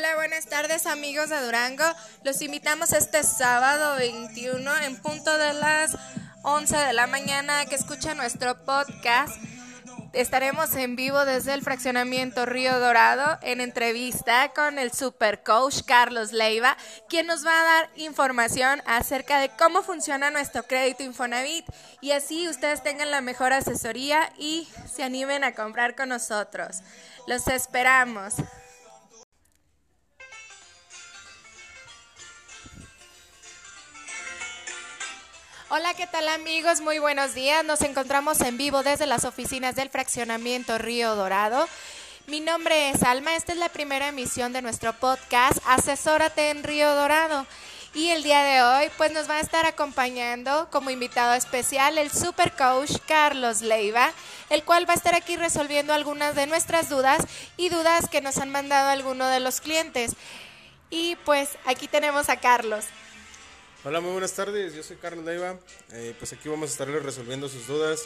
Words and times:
Hola, 0.00 0.14
buenas 0.14 0.46
tardes 0.46 0.86
amigos 0.86 1.28
de 1.28 1.38
Durango. 1.44 1.84
Los 2.24 2.40
invitamos 2.40 2.94
este 2.94 3.22
sábado 3.22 3.96
21 3.98 4.78
en 4.78 4.96
punto 4.96 5.36
de 5.36 5.52
las 5.52 5.94
11 6.42 6.74
de 6.74 6.92
la 6.94 7.06
mañana 7.06 7.66
que 7.66 7.74
escuchen 7.74 8.16
nuestro 8.16 8.64
podcast. 8.64 9.36
Estaremos 10.14 10.74
en 10.74 10.96
vivo 10.96 11.26
desde 11.26 11.52
el 11.52 11.60
fraccionamiento 11.60 12.46
Río 12.46 12.80
Dorado 12.80 13.38
en 13.42 13.60
entrevista 13.60 14.50
con 14.54 14.78
el 14.78 14.90
super 14.90 15.42
coach 15.42 15.82
Carlos 15.84 16.32
Leiva, 16.32 16.78
quien 17.10 17.26
nos 17.26 17.44
va 17.44 17.60
a 17.60 17.64
dar 17.64 17.90
información 17.96 18.80
acerca 18.86 19.38
de 19.38 19.50
cómo 19.50 19.82
funciona 19.82 20.30
nuestro 20.30 20.62
crédito 20.62 21.02
Infonavit 21.02 21.66
y 22.00 22.12
así 22.12 22.48
ustedes 22.48 22.82
tengan 22.82 23.10
la 23.10 23.20
mejor 23.20 23.52
asesoría 23.52 24.32
y 24.38 24.66
se 24.90 25.02
animen 25.02 25.44
a 25.44 25.54
comprar 25.54 25.94
con 25.94 26.08
nosotros. 26.08 26.78
Los 27.26 27.48
esperamos. 27.48 28.36
Hola, 35.72 35.94
¿qué 35.94 36.08
tal 36.08 36.28
amigos? 36.28 36.80
Muy 36.80 36.98
buenos 36.98 37.32
días. 37.32 37.64
Nos 37.64 37.82
encontramos 37.82 38.40
en 38.40 38.58
vivo 38.58 38.82
desde 38.82 39.06
las 39.06 39.24
oficinas 39.24 39.76
del 39.76 39.88
fraccionamiento 39.88 40.78
Río 40.78 41.14
Dorado. 41.14 41.68
Mi 42.26 42.40
nombre 42.40 42.90
es 42.90 43.04
Alma, 43.04 43.36
esta 43.36 43.52
es 43.52 43.58
la 43.58 43.68
primera 43.68 44.08
emisión 44.08 44.52
de 44.52 44.62
nuestro 44.62 44.92
podcast 44.94 45.58
Asesórate 45.64 46.50
en 46.50 46.64
Río 46.64 46.92
Dorado. 46.96 47.46
Y 47.94 48.08
el 48.08 48.24
día 48.24 48.42
de 48.42 48.62
hoy 48.62 48.90
pues 48.96 49.12
nos 49.12 49.30
va 49.30 49.36
a 49.36 49.40
estar 49.40 49.64
acompañando 49.64 50.66
como 50.72 50.90
invitado 50.90 51.34
especial 51.34 51.98
el 51.98 52.10
super 52.10 52.50
coach 52.56 52.96
Carlos 53.06 53.62
Leiva, 53.62 54.10
el 54.48 54.64
cual 54.64 54.88
va 54.88 54.94
a 54.94 54.96
estar 54.96 55.14
aquí 55.14 55.36
resolviendo 55.36 55.94
algunas 55.94 56.34
de 56.34 56.48
nuestras 56.48 56.88
dudas 56.88 57.22
y 57.56 57.68
dudas 57.68 58.08
que 58.08 58.20
nos 58.20 58.38
han 58.38 58.50
mandado 58.50 58.88
algunos 58.90 59.30
de 59.30 59.38
los 59.38 59.60
clientes. 59.60 60.16
Y 60.90 61.14
pues 61.24 61.48
aquí 61.64 61.86
tenemos 61.86 62.28
a 62.28 62.40
Carlos. 62.40 62.86
Hola, 63.82 64.00
muy 64.02 64.12
buenas 64.12 64.34
tardes. 64.34 64.74
Yo 64.74 64.82
soy 64.82 64.96
Carlos 64.96 65.24
Leiva. 65.24 65.58
Eh, 65.92 66.14
pues 66.18 66.34
aquí 66.34 66.50
vamos 66.50 66.68
a 66.68 66.72
estarle 66.72 67.00
resolviendo 67.00 67.48
sus 67.48 67.66
dudas 67.66 68.02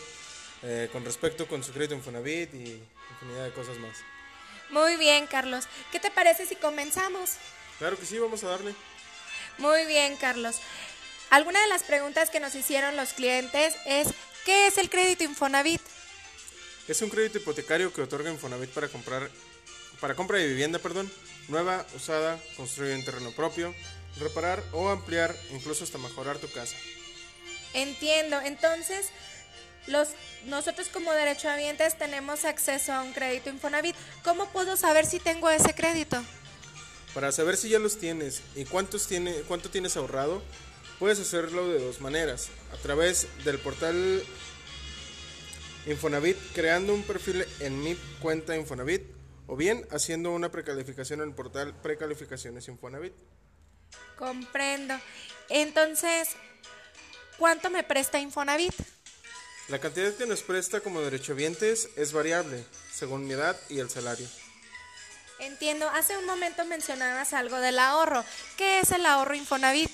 eh, 0.63 0.89
con 0.93 1.05
respecto 1.05 1.49
con 1.49 1.65
su 1.65 1.73
crédito 1.73 1.97
Infonavit 1.97 2.55
y 2.55 2.81
infinidad 3.11 3.45
de 3.45 3.53
cosas 3.53 3.77
más. 3.79 3.97
Muy 4.71 4.97
bien, 4.97 5.27
Carlos. 5.27 5.65
¿Qué 5.91 5.99
te 5.99 6.13
parece 6.13 6.47
si 6.47 6.55
comenzamos? 6.55 7.33
Claro 7.81 7.99
que 7.99 8.07
sí, 8.07 8.17
vamos 8.21 8.45
a 8.45 8.51
darle. 8.51 8.73
Muy 9.59 9.85
bien, 9.87 10.17
Carlos. 10.17 10.61
Alguna 11.31 11.61
de 11.61 11.67
las 11.67 11.83
preguntas 11.83 12.31
que 12.31 12.39
nos 12.39 12.55
hicieron 12.55 12.97
los 12.97 13.13
clientes 13.13 13.75
es 13.85 14.15
¿qué 14.45 14.69
es 14.69 14.79
el 14.79 14.89
crédito 14.89 15.25
Infonavit? 15.25 15.83
Es 16.87 17.03
un 17.03 17.11
crédito 17.11 17.39
hipotecario 17.39 17.93
que 17.93 18.03
otorga 18.03 18.31
Infonavit 18.31 18.71
para 18.71 18.87
comprar 18.87 19.29
para 20.01 20.15
compra 20.15 20.39
de 20.39 20.47
vivienda, 20.47 20.79
perdón, 20.79 21.11
nueva, 21.49 21.85
usada, 21.97 22.39
construir 22.57 22.93
en 22.93 23.05
terreno 23.05 23.33
propio, 23.33 23.75
reparar 24.19 24.63
o 24.73 24.89
ampliar, 24.89 25.35
incluso 25.53 25.85
hasta 25.85 25.99
mejorar 25.99 26.39
tu 26.39 26.51
casa. 26.51 26.77
Entiendo. 27.73 28.41
Entonces, 28.41 29.09
los, 29.87 30.09
nosotros 30.47 30.89
como 30.89 31.13
derechohabientes 31.13 31.99
tenemos 31.99 32.45
acceso 32.45 32.93
a 32.93 33.03
un 33.03 33.13
crédito 33.13 33.51
Infonavit. 33.51 33.97
¿Cómo 34.23 34.49
puedo 34.51 34.77
saber 34.77 35.07
si 35.07 35.19
tengo 35.19 35.51
ese 35.51 35.75
crédito? 35.75 36.23
Para 37.13 37.31
saber 37.33 37.57
si 37.57 37.69
ya 37.69 37.79
los 37.79 37.99
tienes 37.99 38.43
y 38.57 38.65
cuántos 38.65 39.07
tiene, 39.07 39.33
cuánto 39.47 39.71
tienes 39.71 39.97
ahorrado, 39.97 40.43
puedes 40.99 41.21
hacerlo 41.21 41.69
de 41.69 41.79
dos 41.79 42.01
maneras. 42.01 42.49
A 42.73 42.77
través 42.77 43.29
del 43.45 43.59
portal 43.59 44.23
Infonavit, 45.87 46.37
creando 46.55 46.95
un 46.95 47.03
perfil 47.03 47.45
en 47.61 47.81
mi 47.81 47.95
cuenta 48.21 48.57
Infonavit, 48.57 49.03
o 49.47 49.57
bien 49.57 49.87
haciendo 49.91 50.33
una 50.33 50.51
precalificación 50.51 51.21
en 51.21 51.29
el 51.29 51.35
portal 51.35 51.75
Precalificaciones 51.83 52.67
Infonavit. 52.69 53.13
Comprendo. 54.19 54.95
Entonces, 55.49 56.31
¿cuánto 57.39 57.71
me 57.71 57.83
presta 57.83 58.19
Infonavit? 58.19 58.75
La 59.69 59.79
cantidad 59.79 60.13
que 60.15 60.27
nos 60.27 60.43
presta 60.43 60.81
como 60.81 61.01
derechohabientes 61.01 61.89
es 61.97 62.13
variable, 62.13 62.65
según 62.93 63.27
mi 63.27 63.33
edad 63.33 63.59
y 63.69 63.79
el 63.79 63.89
salario. 63.89 64.29
Entiendo. 65.39 65.89
Hace 65.91 66.17
un 66.17 66.27
momento 66.27 66.65
mencionabas 66.65 67.33
algo 67.33 67.59
del 67.59 67.79
ahorro. 67.79 68.25
¿Qué 68.57 68.81
es 68.81 68.91
el 68.93 69.05
ahorro 69.07 69.35
Infonavit? 69.35 69.91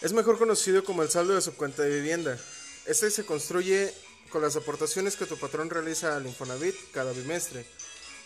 Es 0.00 0.12
mejor 0.12 0.38
conocido 0.38 0.84
como 0.84 1.02
el 1.02 1.10
saldo 1.10 1.34
de 1.34 1.40
su 1.40 1.54
cuenta 1.54 1.82
de 1.82 1.90
vivienda. 1.90 2.38
Este 2.86 3.10
se 3.10 3.24
construye 3.24 3.92
con 4.28 4.42
las 4.42 4.56
aportaciones 4.56 5.16
que 5.16 5.26
tu 5.26 5.38
patrón 5.38 5.70
realiza 5.70 6.16
al 6.16 6.26
Infonavit 6.26 6.74
cada 6.92 7.12
bimestre, 7.12 7.64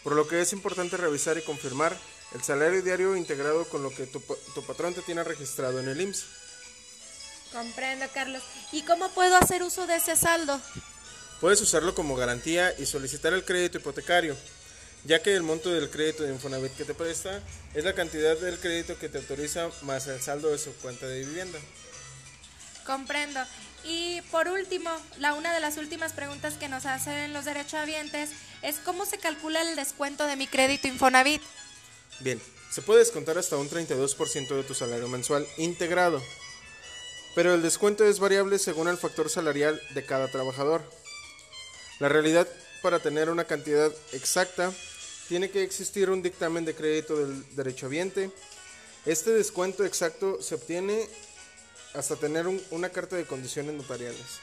por 0.03 0.15
lo 0.15 0.27
que 0.27 0.41
es 0.41 0.53
importante 0.53 0.97
revisar 0.97 1.39
y 1.39 1.43
confirmar 1.43 1.97
el 2.35 2.43
salario 2.43 2.83
diario 2.83 3.17
integrado 3.17 3.65
con 3.69 3.83
lo 3.83 3.91
que 3.91 4.07
tu, 4.07 4.21
tu 4.55 4.63
patrón 4.67 4.95
te 4.95 5.03
tiene 5.03 5.25
registrado 5.25 5.81
en 5.81 5.89
el 5.89 6.01
IMSS. 6.01 6.25
Comprendo, 7.53 8.07
Carlos. 8.13 8.43
¿Y 8.73 8.83
cómo 8.83 9.09
puedo 9.11 9.37
hacer 9.37 9.63
uso 9.63 9.87
de 9.87 9.97
ese 9.97 10.17
saldo? 10.17 10.61
Puedes 11.41 11.61
usarlo 11.61 11.95
como 11.95 12.17
garantía 12.17 12.75
y 12.79 12.87
solicitar 12.87 13.33
el 13.33 13.45
crédito 13.45 13.79
hipotecario, 13.79 14.37
ya 15.05 15.23
que 15.23 15.35
el 15.35 15.43
monto 15.43 15.71
del 15.71 15.89
crédito 15.89 16.25
de 16.25 16.33
Infonavit 16.33 16.77
que 16.77 16.85
te 16.85 16.95
presta 16.95 17.41
es 17.75 17.85
la 17.85 17.95
cantidad 17.95 18.37
del 18.37 18.59
crédito 18.59 18.99
que 18.99 19.09
te 19.09 19.19
autoriza 19.19 19.71
más 19.83 20.07
el 20.09 20.21
saldo 20.21 20.51
de 20.51 20.59
su 20.59 20.75
cuenta 20.75 21.07
de 21.07 21.21
vivienda. 21.21 21.59
Comprendo. 22.85 23.41
Y 23.85 24.21
por 24.31 24.49
último, 24.49 24.91
la 25.19 25.35
una 25.35 25.55
de 25.55 25.61
las 25.61 25.77
últimas 25.77 26.13
preguntas 26.13 26.55
que 26.55 26.69
nos 26.69 26.87
hacen 26.87 27.33
los 27.33 27.45
derechohabientes 27.45 28.31
es 28.63 28.77
cómo 28.77 29.07
se 29.07 29.19
calcula 29.19 29.63
el 29.63 29.77
descuento 29.77 30.27
de 30.27 30.37
mi 30.37 30.47
crédito 30.47 30.89
Infonavit. 30.89 31.43
Bien, 32.21 32.41
se 32.71 32.83
puede 32.83 33.01
descontar 33.01 33.39
hasta 33.39 33.57
un 33.57 33.71
32% 33.71 34.49
de 34.49 34.63
tu 34.65 34.75
salario 34.75 35.09
mensual 35.09 35.47
integrado, 35.57 36.23
pero 37.35 37.55
el 37.55 37.63
descuento 37.63 38.05
es 38.05 38.19
variable 38.19 38.59
según 38.59 38.89
el 38.89 38.99
factor 38.99 39.31
salarial 39.31 39.81
de 39.95 40.05
cada 40.05 40.29
trabajador. 40.29 40.83
La 42.01 42.09
realidad 42.09 42.47
para 42.83 42.99
tener 42.99 43.31
una 43.31 43.45
cantidad 43.45 43.93
exacta 44.13 44.73
tiene 45.29 45.51
que 45.51 45.63
existir 45.63 46.11
un 46.11 46.23
dictamen 46.23 46.65
de 46.65 46.75
crédito 46.75 47.17
del 47.17 47.45
derechohabiente. 47.55 48.31
Este 49.07 49.31
descuento 49.31 49.85
exacto 49.85 50.43
se 50.43 50.55
obtiene 50.55 51.09
hasta 51.95 52.17
tener 52.17 52.47
un- 52.47 52.63
una 52.71 52.89
carta 52.91 53.17
de 53.17 53.25
condiciones 53.27 53.75
notariales. 53.75 54.41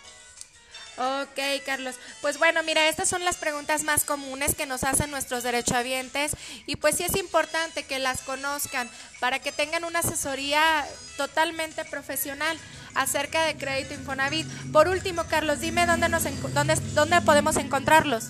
Ok, 0.97 1.39
Carlos. 1.65 1.95
Pues 2.21 2.37
bueno, 2.37 2.63
mira, 2.63 2.87
estas 2.87 3.09
son 3.09 3.25
las 3.25 3.35
preguntas 3.35 3.83
más 3.83 4.05
comunes 4.05 4.55
que 4.55 4.65
nos 4.65 4.85
hacen 4.85 5.11
nuestros 5.11 5.43
derechohabientes 5.43 6.31
y 6.67 6.77
pues 6.77 6.95
sí 6.95 7.03
es 7.03 7.17
importante 7.17 7.83
que 7.83 7.99
las 7.99 8.21
conozcan 8.21 8.89
para 9.19 9.39
que 9.39 9.51
tengan 9.51 9.83
una 9.83 9.99
asesoría 9.99 10.87
totalmente 11.17 11.83
profesional 11.83 12.57
acerca 12.93 13.43
de 13.45 13.57
crédito 13.57 13.93
Infonavit. 13.93 14.47
Por 14.71 14.87
último, 14.87 15.25
Carlos, 15.27 15.59
dime 15.59 15.85
dónde 15.85 16.07
nos 16.07 16.23
dónde, 16.53 16.75
dónde 16.93 17.19
podemos 17.21 17.57
encontrarlos. 17.57 18.27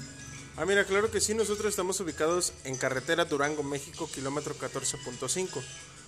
Ah, 0.57 0.65
mira, 0.65 0.85
claro 0.85 1.11
que 1.11 1.21
sí, 1.21 1.35
nosotros 1.35 1.67
estamos 1.69 1.99
ubicados 1.99 2.51
en 2.63 2.77
carretera 2.77 3.25
Durango, 3.25 3.61
México, 3.61 4.09
kilómetro 4.11 4.57
14.5. 4.57 5.61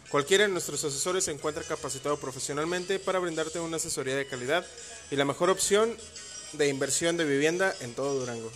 Cualquiera 0.09 0.43
de 0.45 0.49
nuestros 0.49 0.83
asesores 0.83 1.25
se 1.25 1.31
encuentra 1.31 1.63
capacitado 1.63 2.17
profesionalmente 2.17 2.97
para 2.97 3.19
brindarte 3.19 3.59
una 3.59 3.75
asesoría 3.75 4.15
de 4.15 4.25
calidad 4.25 4.65
y 5.11 5.17
la 5.17 5.25
mejor 5.25 5.49
opción 5.49 5.95
de 6.53 6.69
inversión 6.69 7.17
de 7.17 7.25
vivienda 7.25 7.75
en 7.81 7.93
todo 7.93 8.17
Durango. 8.17 8.49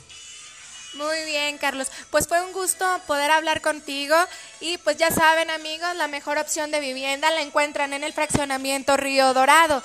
Muy 0.93 1.23
bien, 1.25 1.57
Carlos. 1.57 1.87
Pues 2.09 2.27
fue 2.27 2.41
un 2.41 2.51
gusto 2.51 2.85
poder 3.07 3.31
hablar 3.31 3.61
contigo 3.61 4.15
y 4.59 4.77
pues 4.79 4.97
ya 4.97 5.09
saben, 5.09 5.49
amigos, 5.49 5.95
la 5.95 6.07
mejor 6.07 6.37
opción 6.37 6.71
de 6.71 6.81
vivienda 6.81 7.31
la 7.31 7.41
encuentran 7.41 7.93
en 7.93 8.03
el 8.03 8.13
fraccionamiento 8.13 8.97
Río 8.97 9.33
Dorado. 9.33 9.83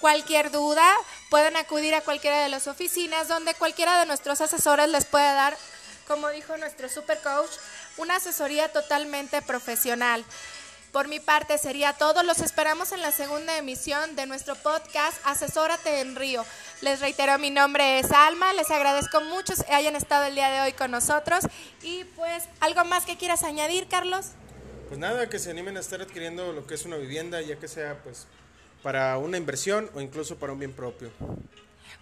Cualquier 0.00 0.50
duda, 0.50 0.84
pueden 1.30 1.56
acudir 1.56 1.94
a 1.94 2.00
cualquiera 2.00 2.42
de 2.42 2.48
las 2.48 2.66
oficinas 2.66 3.28
donde 3.28 3.54
cualquiera 3.54 4.00
de 4.00 4.06
nuestros 4.06 4.40
asesores 4.40 4.88
les 4.88 5.04
puede 5.04 5.32
dar, 5.32 5.56
como 6.08 6.28
dijo 6.30 6.56
nuestro 6.56 6.88
super 6.88 7.18
coach, 7.20 7.50
una 7.96 8.16
asesoría 8.16 8.72
totalmente 8.72 9.42
profesional. 9.42 10.24
Por 10.92 11.06
mi 11.06 11.20
parte 11.20 11.58
sería 11.58 11.92
todo. 11.92 12.22
Los 12.22 12.40
esperamos 12.40 12.92
en 12.92 13.02
la 13.02 13.12
segunda 13.12 13.56
emisión 13.58 14.16
de 14.16 14.26
nuestro 14.26 14.54
podcast 14.54 15.18
Asesórate 15.24 16.00
en 16.00 16.16
Río. 16.16 16.44
Les 16.80 17.00
reitero, 17.00 17.38
mi 17.38 17.50
nombre 17.50 17.98
es 17.98 18.10
Alma. 18.10 18.52
Les 18.54 18.70
agradezco 18.70 19.20
mucho 19.20 19.52
que 19.54 19.74
hayan 19.74 19.96
estado 19.96 20.24
el 20.24 20.34
día 20.34 20.50
de 20.50 20.60
hoy 20.62 20.72
con 20.72 20.90
nosotros. 20.90 21.44
Y 21.82 22.04
pues, 22.16 22.44
¿algo 22.60 22.84
más 22.84 23.04
que 23.04 23.16
quieras 23.18 23.42
añadir, 23.42 23.86
Carlos? 23.88 24.28
Pues 24.88 24.98
nada, 24.98 25.28
que 25.28 25.38
se 25.38 25.50
animen 25.50 25.76
a 25.76 25.80
estar 25.80 26.00
adquiriendo 26.00 26.52
lo 26.52 26.66
que 26.66 26.74
es 26.74 26.86
una 26.86 26.96
vivienda, 26.96 27.42
ya 27.42 27.58
que 27.58 27.68
sea 27.68 28.02
pues 28.02 28.26
para 28.82 29.18
una 29.18 29.36
inversión 29.36 29.90
o 29.94 30.00
incluso 30.00 30.36
para 30.36 30.54
un 30.54 30.58
bien 30.58 30.72
propio. 30.72 31.10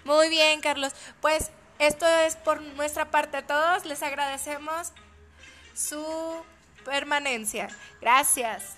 Muy 0.05 0.29
bien, 0.29 0.61
Carlos. 0.61 0.93
Pues 1.21 1.51
esto 1.81 2.07
es 2.07 2.37
por 2.37 2.63
nuestra 2.63 3.11
parte 3.11 3.43
todos. 3.43 3.85
Les 3.85 4.03
agradecemos 4.05 4.93
su 5.75 6.45
permanencia. 6.87 7.69
Gracias. 8.01 8.77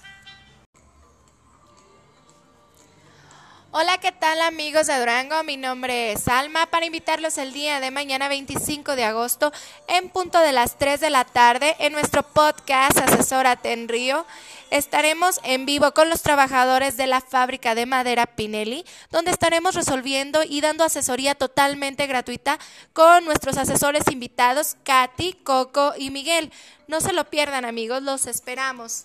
Hola, 3.70 3.98
¿qué 3.98 4.12
tal 4.12 4.40
amigos 4.40 4.86
de 4.86 4.98
Durango? 4.98 5.44
Mi 5.44 5.58
nombre 5.58 6.12
es 6.12 6.26
Alma 6.26 6.64
para 6.64 6.86
invitarlos 6.86 7.36
el 7.36 7.52
día 7.52 7.80
de 7.80 7.90
mañana 7.90 8.26
25 8.26 8.96
de 8.96 9.04
agosto 9.04 9.52
en 9.88 10.08
punto 10.08 10.38
de 10.38 10.52
las 10.52 10.78
3 10.78 10.98
de 10.98 11.10
la 11.10 11.26
tarde 11.26 11.76
en 11.78 11.92
nuestro 11.92 12.22
podcast 12.22 12.96
Asesórate 12.96 13.74
en 13.74 13.86
Río. 13.86 14.24
Estaremos 14.70 15.38
en 15.44 15.66
vivo 15.66 15.92
con 15.92 16.08
los 16.08 16.22
trabajadores 16.22 16.96
de 16.96 17.08
la 17.08 17.20
fábrica 17.20 17.74
de 17.74 17.84
madera 17.84 18.24
Pinelli, 18.24 18.86
donde 19.10 19.32
estaremos 19.32 19.74
resolviendo 19.74 20.42
y 20.44 20.62
dando 20.62 20.82
asesoría 20.82 21.34
totalmente 21.34 22.06
gratuita 22.06 22.58
con 22.94 23.26
nuestros 23.26 23.58
asesores 23.58 24.04
invitados, 24.10 24.76
Katy, 24.82 25.34
Coco 25.44 25.92
y 25.98 26.10
Miguel. 26.10 26.50
No 26.86 27.02
se 27.02 27.12
lo 27.12 27.28
pierdan 27.28 27.66
amigos, 27.66 28.02
los 28.02 28.28
esperamos. 28.28 29.04